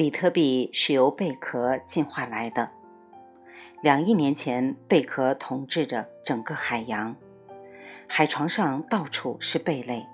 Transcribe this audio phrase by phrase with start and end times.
[0.00, 2.70] 比特币是由贝壳进化来的。
[3.82, 7.16] 两亿年前，贝壳统治着整个海洋，
[8.08, 10.06] 海床上到处是贝类，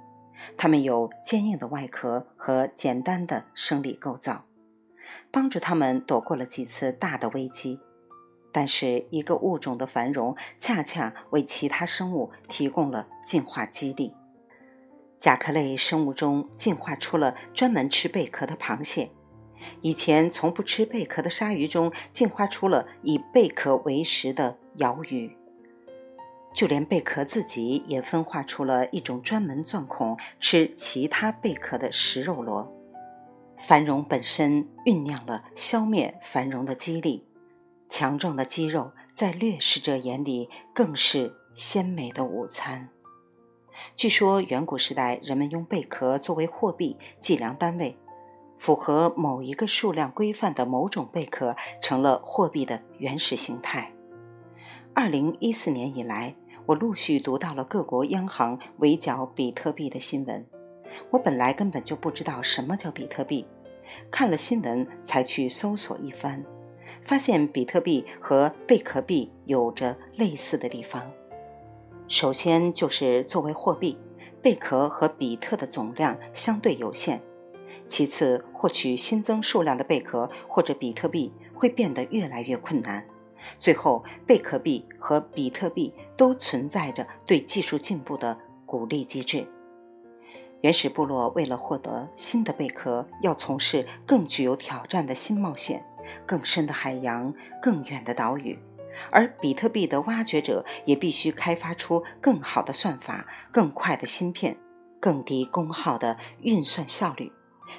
[0.57, 4.47] 它们有坚硬的外壳和简单的生理构造，
[5.31, 7.79] 帮助它们躲过了几次大的危机。
[8.51, 14.17] 但是，一个物种的繁荣恰恰为其他生物提供了进化激励。
[15.17, 19.13] 甲壳类生物中进化出了专门吃贝壳的螃蟹。
[19.81, 25.37] 以前从不吃贝壳的鲨鱼中进化出了以贝壳为食的鳐鱼，
[26.55, 32.73] 就连贝壳自己也分化出了一种专门钻孔吃其他贝壳的食肉螺。
[33.59, 37.25] 繁荣本身酝酿了消灭繁荣的激励，
[37.89, 42.91] 强壮的肌肉在掠食者眼里更是鲜美的午餐。
[43.95, 47.97] 据说远古时代人们用贝壳作为货币计量单位。
[48.59, 53.93] 符合某一个数量规范的某种贝壳成了货币的原始形态。
[54.95, 60.47] 二零一四年以来，我陆续读到了各国央行围剿比特币的新闻。
[61.11, 63.47] 我本来根本就不知道什么叫比特币，
[64.11, 66.43] 看了新闻才去搜索一番，
[67.03, 71.13] 发现比特币和贝壳币有着类似的地方。
[72.09, 73.99] 首先就是作为货币，
[74.41, 77.21] 贝壳和比特的总量相对有限。
[77.87, 83.07] 其次，获取新增数量的贝壳或者比特币会变得越来越困难。
[83.59, 89.47] 最后，贝壳币和比特币都存在着对技术进步的鼓励机制。
[90.63, 95.85] 原始部落为了获得新的贝壳，要从事更具有挑战的新冒险，
[96.27, 98.57] 更深的海洋，更远的岛屿；
[99.13, 104.57] 而比特币的挖掘者也必须开发出更好的算法、更快的芯片、
[104.99, 107.31] 更低功耗的运算效率。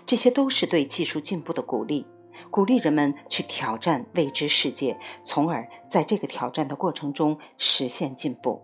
[0.06, 2.06] 这些都是对技术进步的鼓励，
[2.50, 8.64] 鼓励人们去挑战未知世界，从而在这个挑战的过程中实现进步。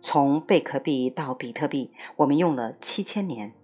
[0.00, 3.54] 从贝壳币到比特币，我们用了七千年。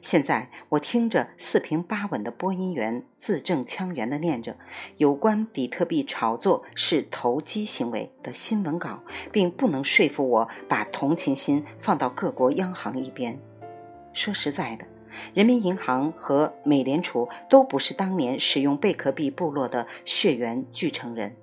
[0.00, 4.56] 现在我听着四平八稳的播音员字正腔圆地念着
[4.96, 13.38] 有关比特币炒作是投机行为的新闻稿，并不能说服我把同情心放到各国央行一边。
[14.14, 14.86] 说实在的。
[15.34, 21.36] 人民银行和美联储都不是当年使用贝壳币部落的血缘继承人，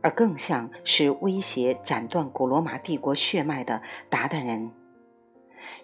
[0.00, 4.72] 而更像是威胁斩断古罗马帝国血脉的鞑靼人，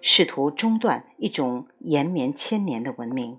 [0.00, 3.38] 试图中断一种延绵千年的文明。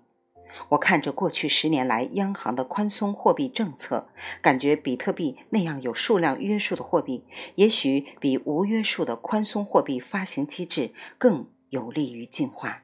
[0.69, 4.09] 我看着过去十年来央行的宽松货币政策，
[4.41, 7.23] 感觉比特币那样有数量约束的货币，
[7.55, 12.83] 也许比无约束的宽松货币发行机制更有利于进化。